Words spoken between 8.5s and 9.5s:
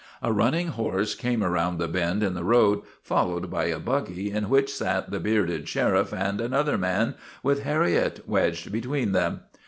between them.